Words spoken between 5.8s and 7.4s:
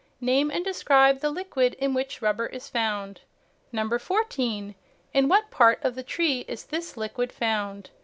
of the tree is this liquid